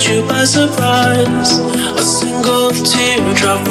Caught 0.00 0.08
you 0.08 0.22
by 0.22 0.44
surprise. 0.44 1.58
A 1.58 2.02
single 2.02 2.70
teardrop 2.70 3.66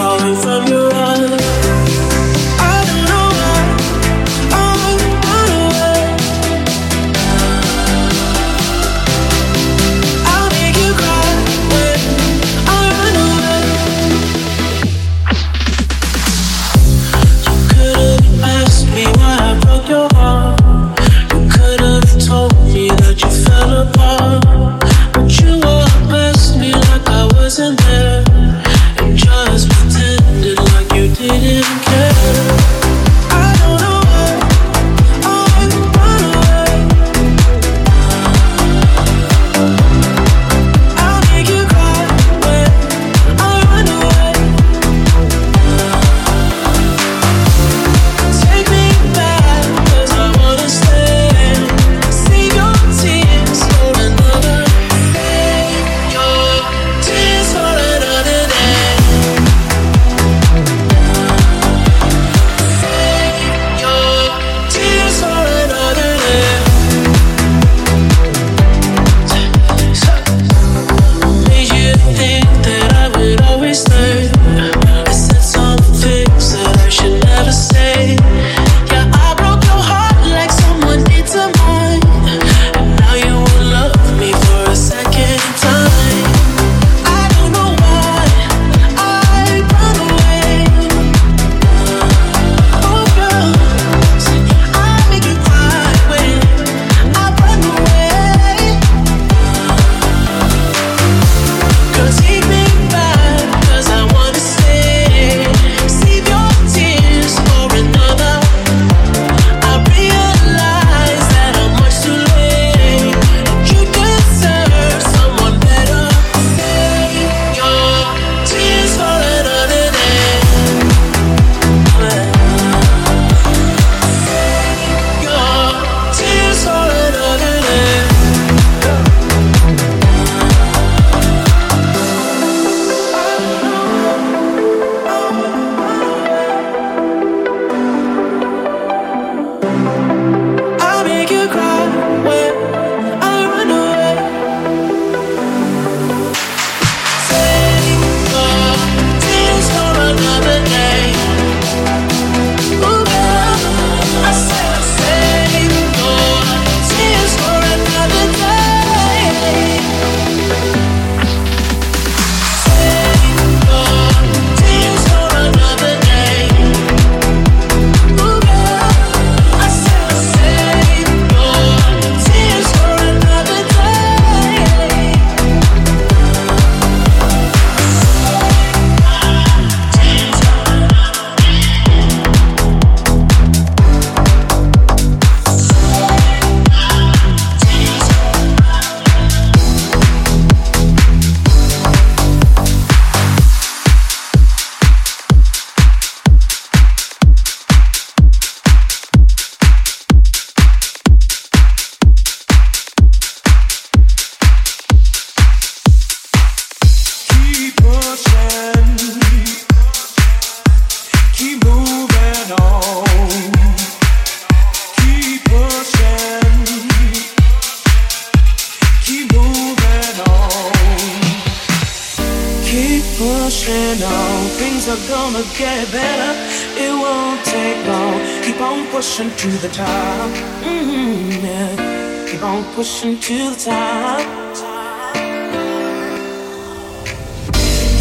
to 229.40 229.48
the 229.60 229.70
top. 229.70 230.30
Mm-hmm, 230.68 231.46
yeah. 231.46 232.28
Keep 232.30 232.44
on 232.44 232.62
pushing 232.76 233.18
to 233.22 233.52
the 233.52 233.56
top. 233.56 234.20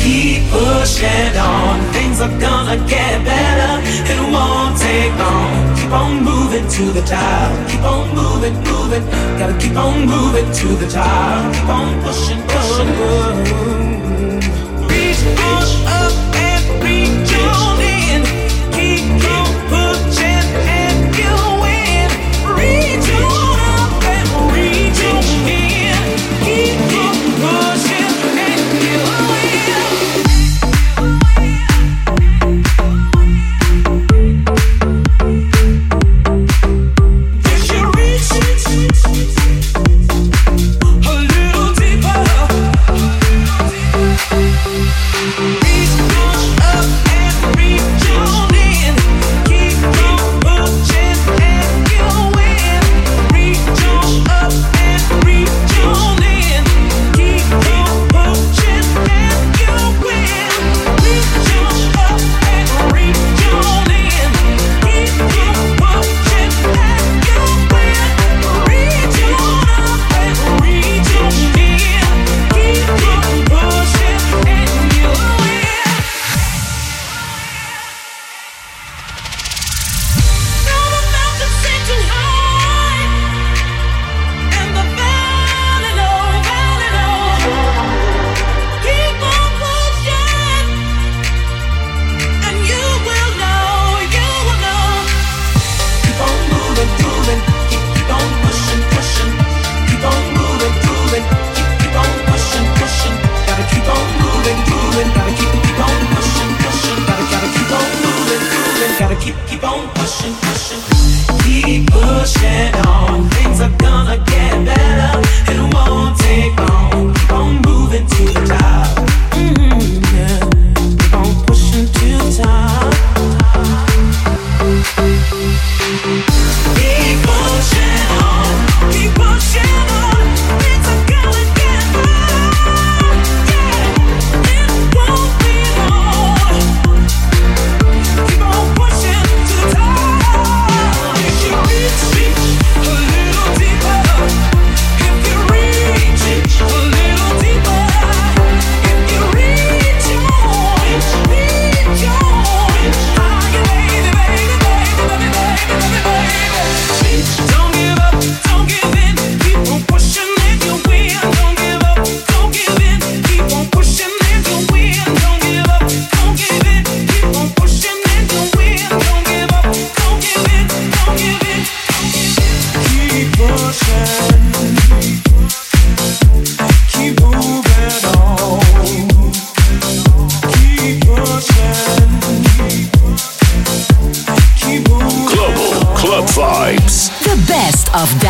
Keep 0.02 0.50
pushing 0.50 1.36
on. 1.38 1.78
Things 1.92 2.20
are 2.20 2.40
gonna 2.40 2.76
get 2.88 3.24
better. 3.24 3.72
It 3.86 4.20
won't 4.34 4.76
take 4.80 5.14
long. 5.16 5.76
Keep 5.76 5.92
on 5.92 6.24
moving 6.24 6.66
to 6.66 6.84
the 6.90 7.02
top. 7.02 7.70
Keep 7.70 7.82
on 7.82 8.12
moving, 8.16 8.54
moving. 8.64 9.04
Gotta 9.38 9.56
keep 9.60 9.76
on 9.76 10.06
moving 10.06 10.50
to 10.50 10.68
the 10.74 10.90
top. 10.90 11.54
Keep 11.54 11.68
on 11.68 12.02
pushing, 12.02 12.42
pushing. 12.50 12.90
Reach, 14.90 15.22
reach. 15.38 15.86
up. 15.86 16.27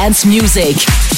Dance 0.09 0.25
music. 0.25 1.18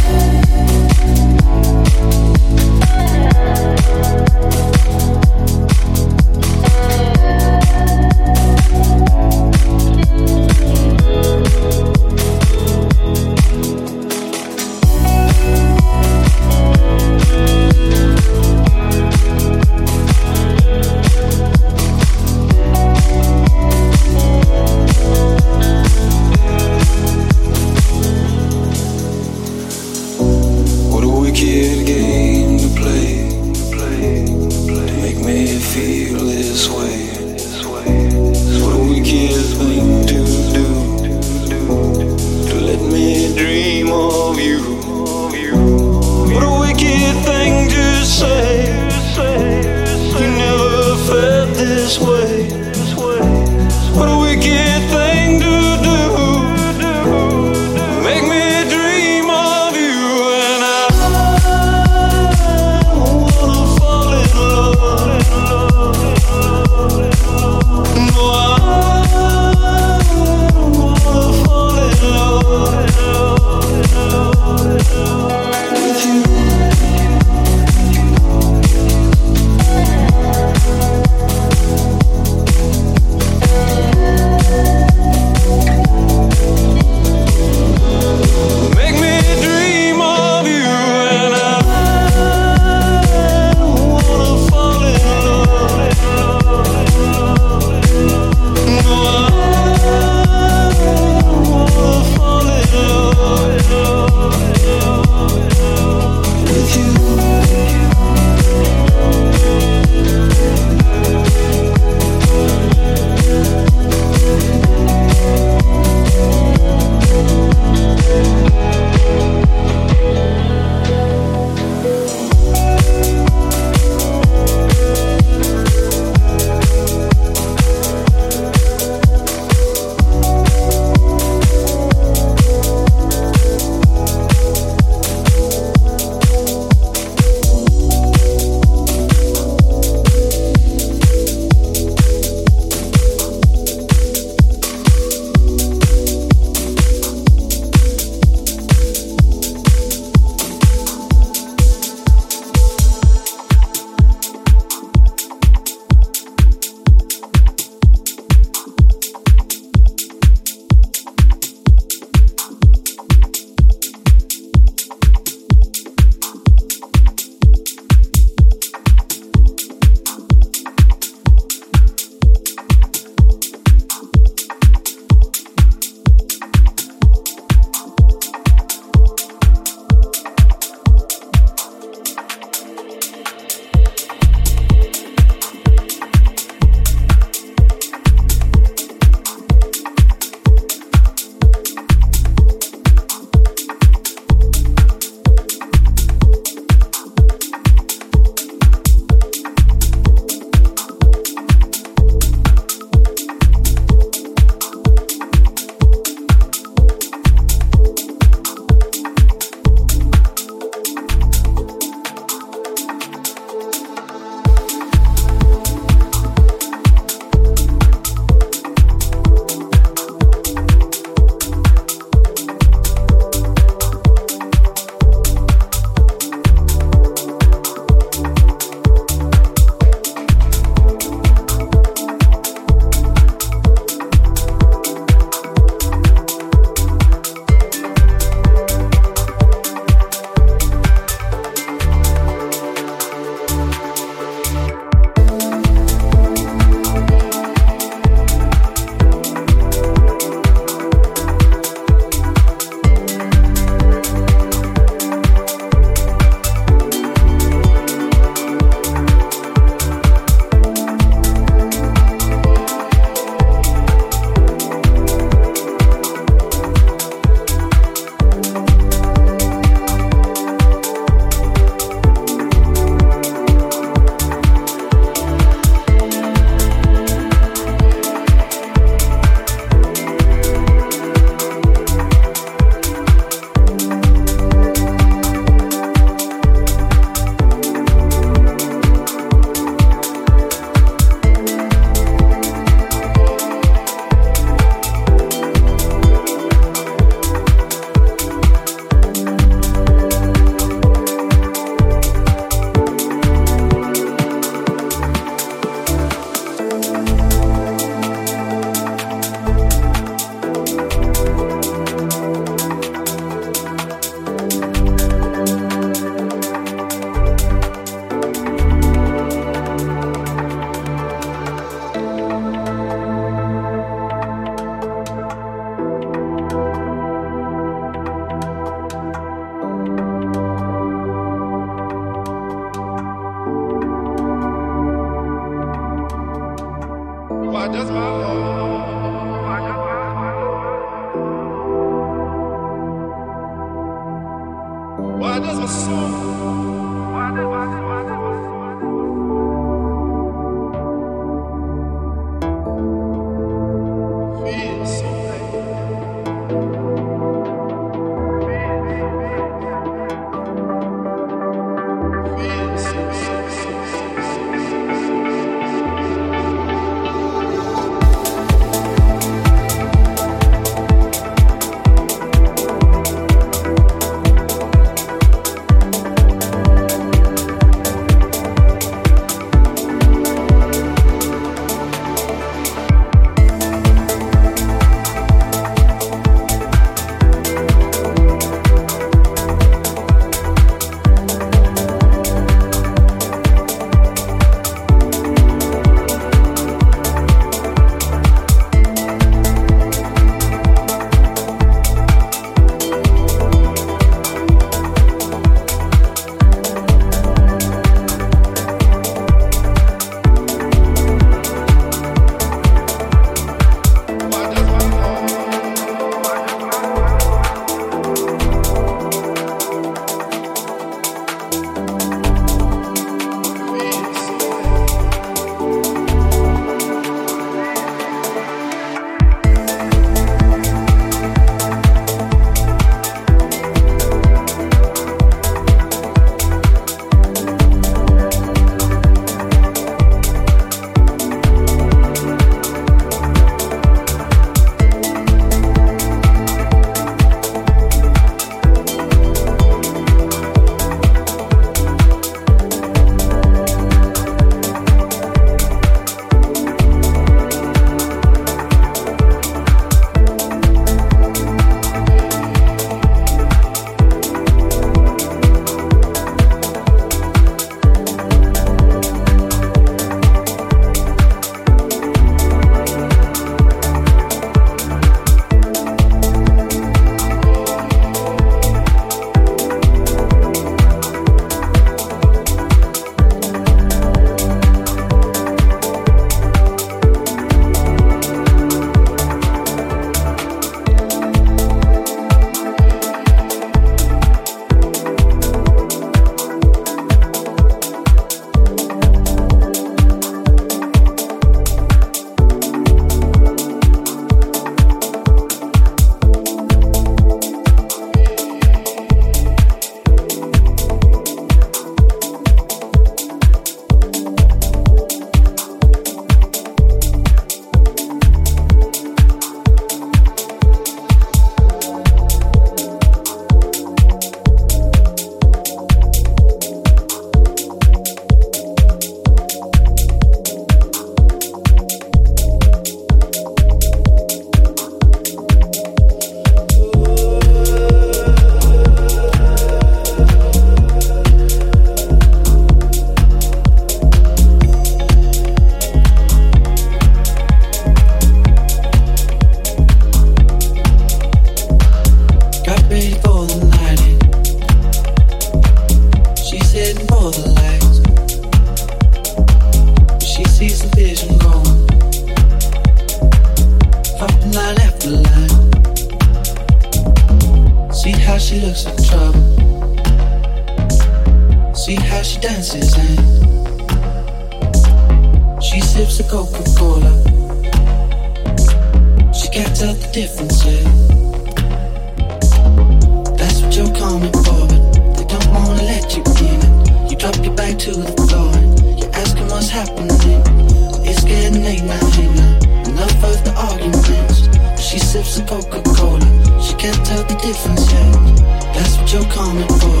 cups 595.32 595.38
of 595.38 595.46
Coca 595.46 595.82
Cola. 595.94 596.60
She 596.60 596.74
can't 596.74 597.06
tell 597.06 597.22
the 597.24 597.34
difference 597.36 597.90
yet. 597.92 598.74
That's 598.74 598.96
what 598.98 599.12
you're 599.12 599.30
coming 599.32 599.68
for. 599.80 600.00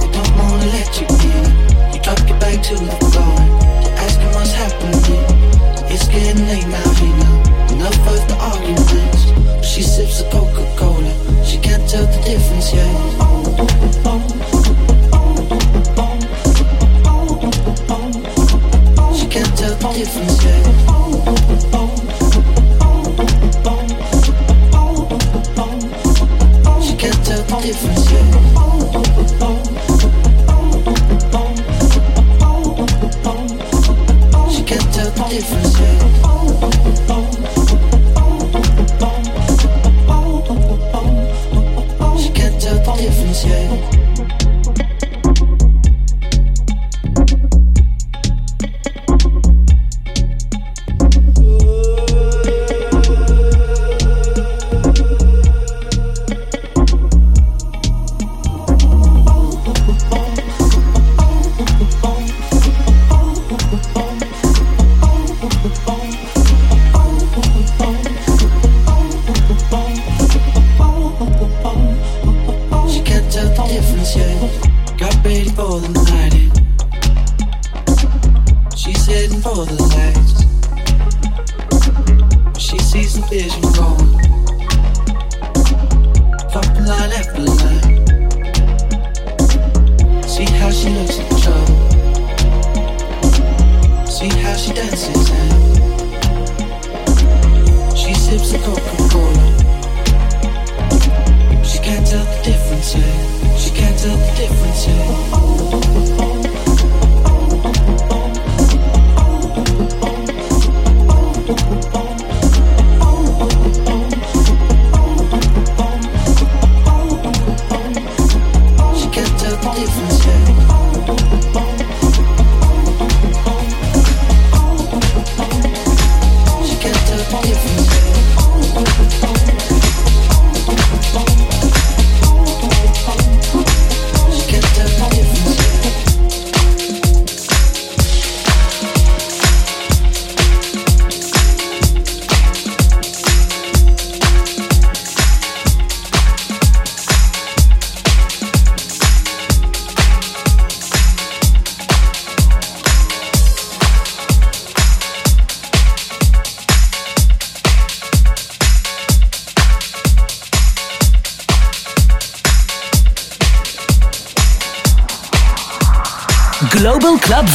They 0.00 0.08
don't 0.12 0.32
wanna 0.38 0.66
let 0.66 1.00
you 1.00 1.06
in. 1.06 1.92
You 1.92 2.00
drop 2.00 2.20
your 2.28 2.38
bag 2.40 2.62
to 2.62 2.74
the 2.74 2.96
floor. 3.10 3.36
You're 3.82 3.98
asking 4.06 4.32
what's 4.34 4.52
happening. 4.52 5.00
It's 5.92 6.06
getting 6.08 6.46
late 6.46 6.66
now, 6.68 6.90
hey. 6.98 7.74
Enough 7.74 8.08
of 8.08 8.20
the 8.28 8.36
arguments. 8.40 9.66
She 9.66 9.82
sips 9.82 10.20
a 10.20 10.30
Coca 10.30 10.49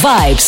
Vibes. 0.05 0.44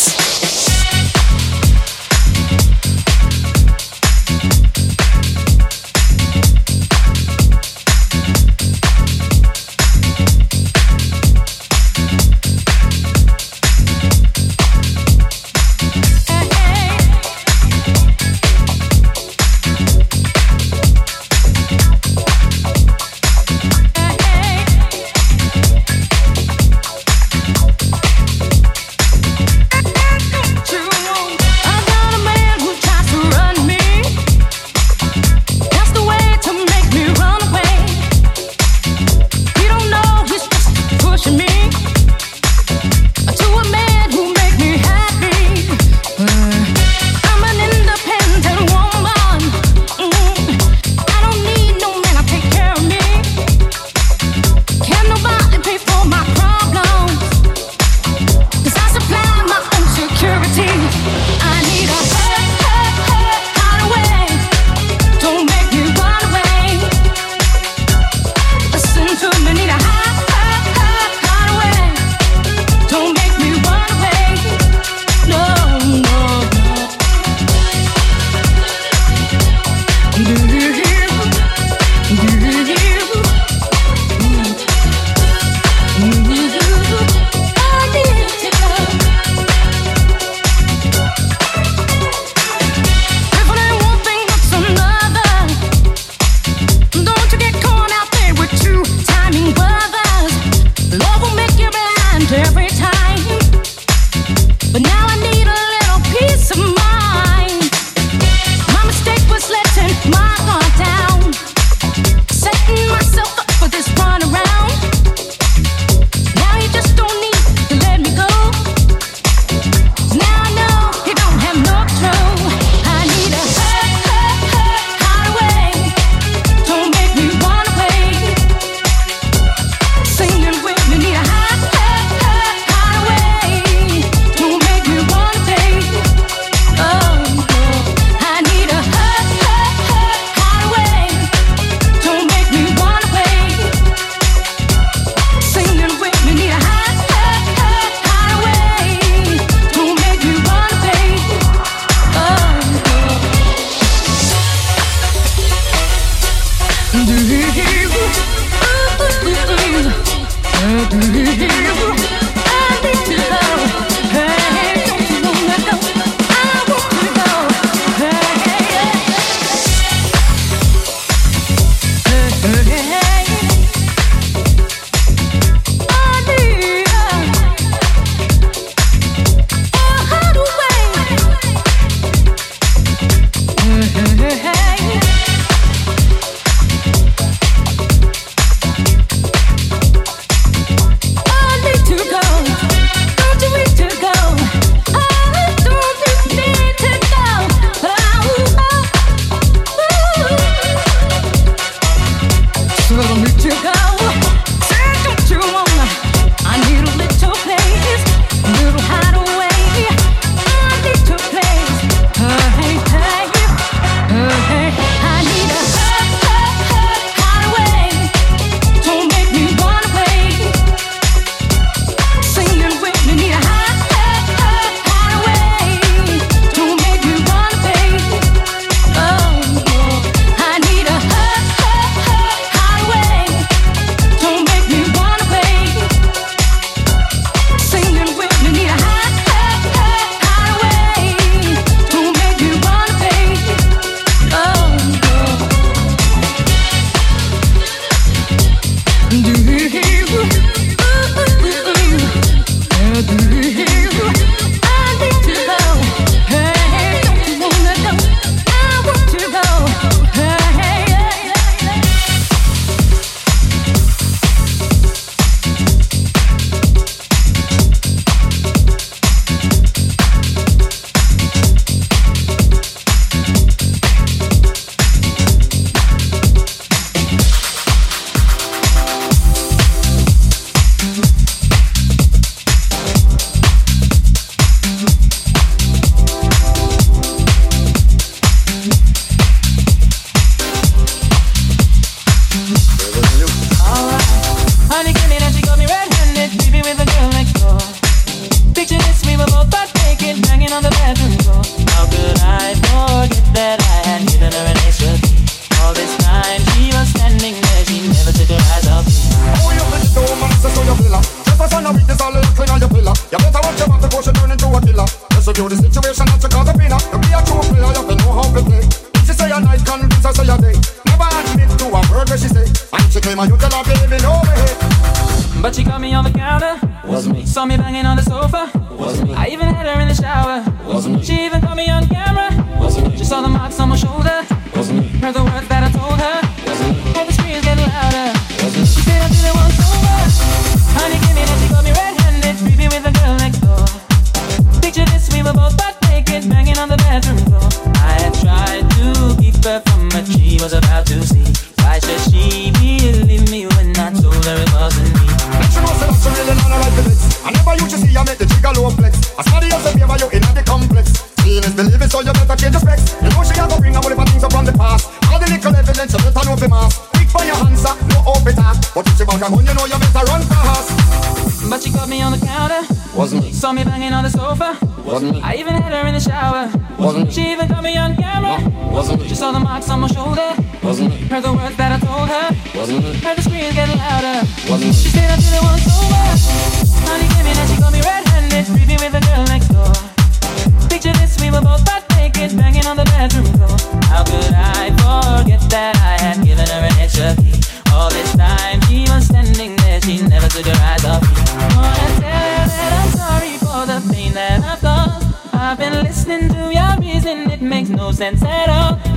could 394.08 394.34
I 394.34 394.70
forget 394.80 395.40
that 395.50 395.76
I 395.76 396.02
had 396.02 396.24
given 396.24 396.46
her 396.48 396.62
an 396.64 396.76
extra 396.80 397.14
key? 397.16 397.36
All 397.72 397.90
this 397.90 398.16
time 398.16 398.60
she 398.62 398.80
was 398.90 399.06
standing 399.06 399.56
there, 399.56 399.80
she 399.80 400.00
never 400.02 400.28
took 400.28 400.46
her 400.46 400.60
eyes 400.70 400.84
off 400.84 401.02
me. 401.02 401.14
Wanna 401.56 402.00
tell 402.00 402.24
her 402.32 402.46
that 402.48 402.72
I'm 402.80 402.90
sorry 402.96 403.34
for 403.44 403.60
the 403.70 403.78
pain 403.92 404.12
that 404.14 404.42
I've 404.42 404.60
caused. 404.60 405.06
I've 405.34 405.58
been 405.58 405.84
listening 405.84 406.28
to 406.30 406.52
your 406.52 406.72
reason, 406.80 407.30
it 407.30 407.42
makes 407.42 407.68
no 407.68 407.92
sense 407.92 408.22
at 408.22 408.48
all. 408.48 408.87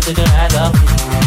I 0.00 0.48
love 0.54 1.12
you. 1.12 1.17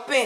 Crowd 0.00 0.16
is 0.16 0.25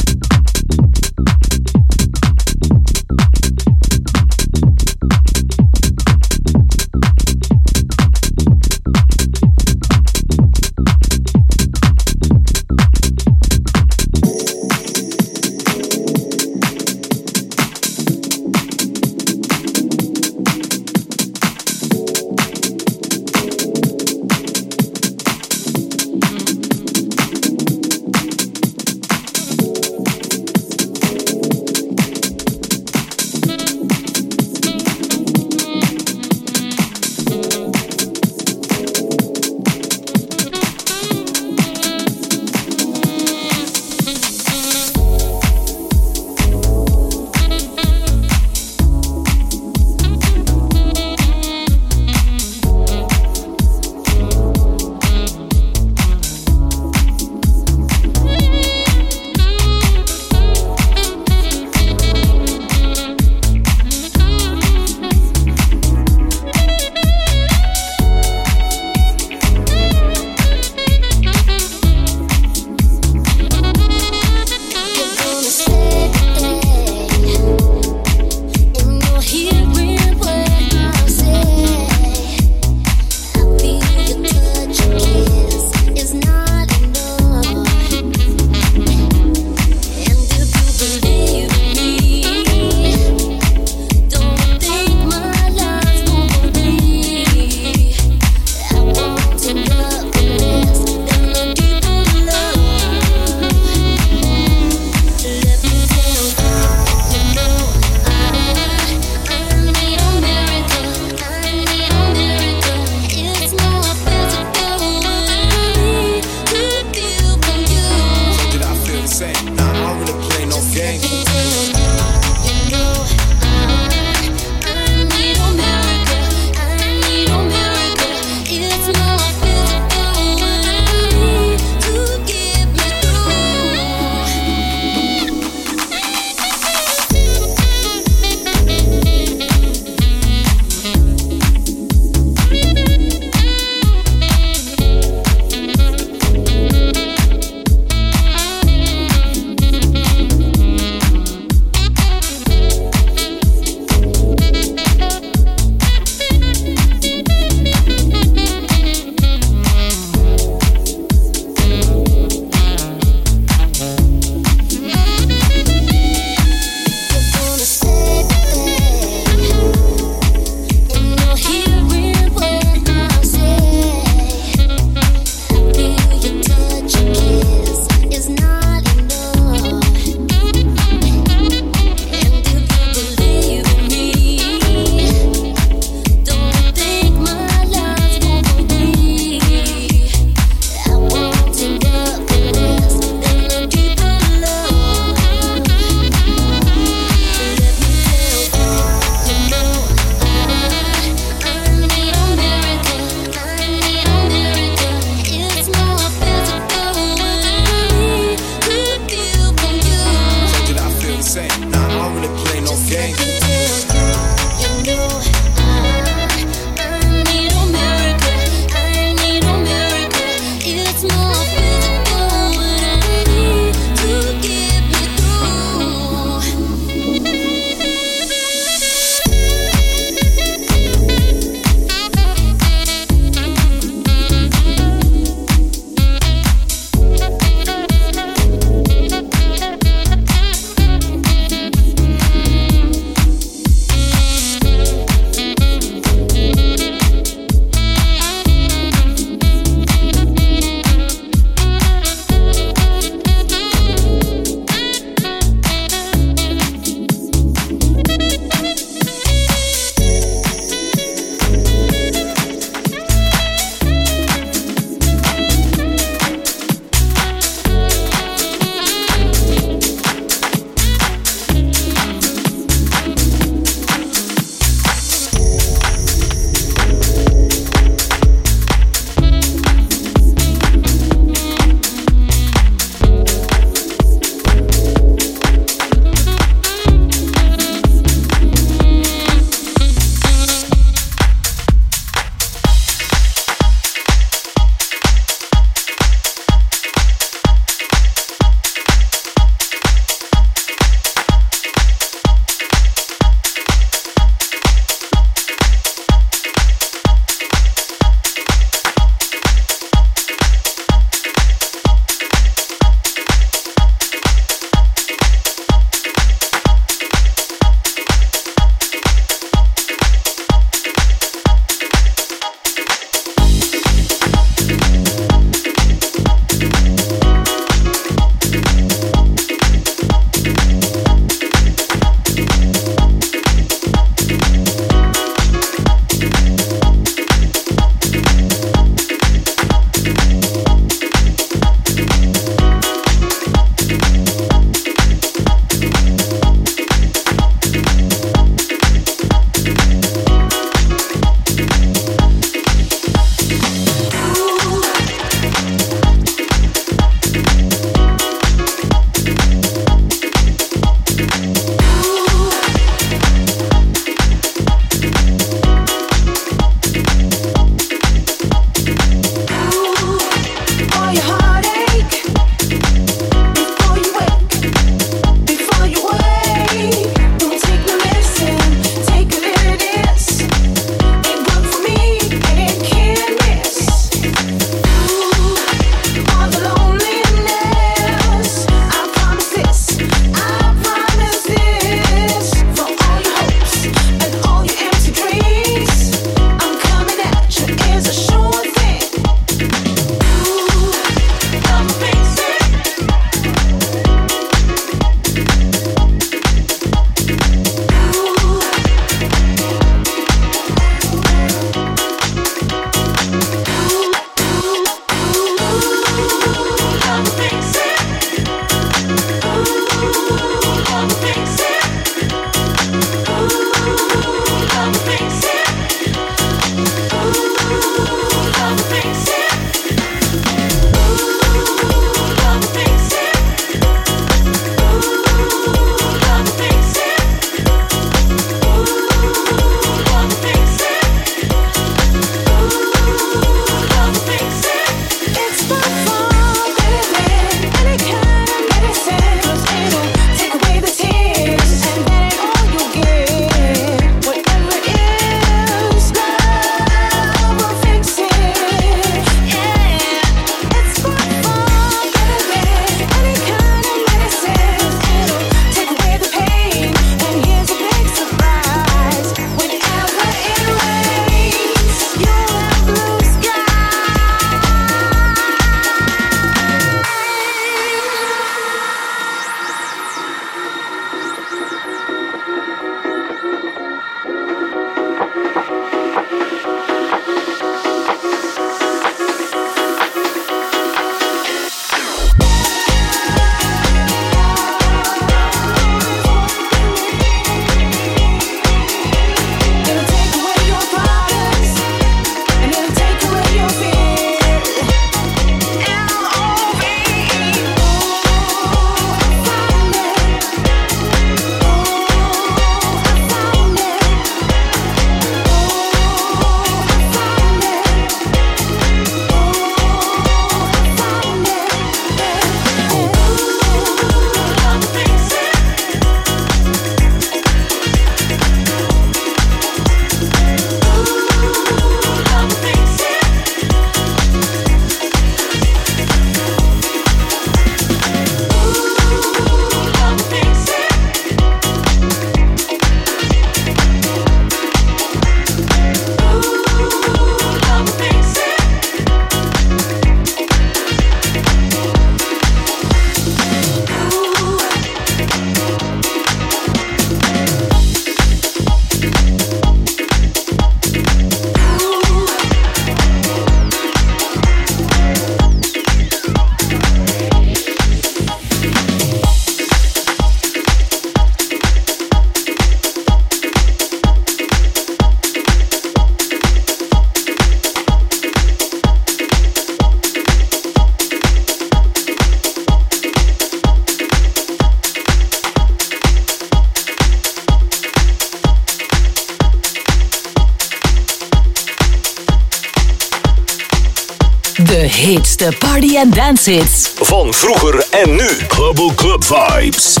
party- 595.71 595.95
en 595.95 596.09
dance 596.09 596.51
hits. 596.51 596.91
Van 596.95 597.33
vroeger 597.33 597.85
en 597.89 598.15
nu. 598.15 598.27
Global 598.47 598.91
Club 598.95 599.23
Vibes. 599.23 600.00